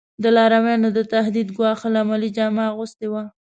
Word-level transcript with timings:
د 0.23 0.23
لارویانو 0.35 0.89
د 0.97 0.99
تهدید 1.13 1.47
ګواښل 1.57 1.93
عملي 2.01 2.29
جامه 2.37 2.63
اغوستې 2.71 3.07
وه. 3.11 3.23